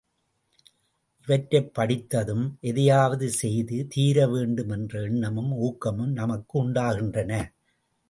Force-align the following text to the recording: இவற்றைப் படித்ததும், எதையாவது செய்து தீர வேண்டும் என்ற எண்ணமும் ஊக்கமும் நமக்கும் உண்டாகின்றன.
இவற்றைப் 1.27 1.73
படித்ததும், 1.73 2.57
எதையாவது 2.61 3.29
செய்து 3.31 3.87
தீர 3.87 4.27
வேண்டும் 4.27 4.69
என்ற 4.69 5.01
எண்ணமும் 5.01 5.51
ஊக்கமும் 5.51 6.11
நமக்கும் 6.11 6.61
உண்டாகின்றன. 6.61 7.53